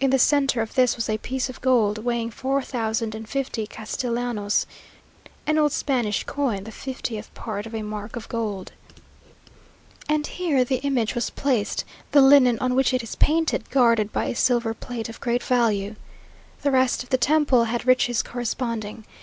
[0.00, 3.66] In the centre of this was a piece of gold, weighing four thousand and fifty
[3.66, 4.66] castellanos
[5.46, 8.72] (an old Spanish coin, the fiftieth part of a mark of gold),
[10.10, 14.26] and here the image was placed, the linen on which it is painted guarded by
[14.26, 15.96] a silver plate of great value.
[16.60, 19.06] The rest of the temple had riches corresponding.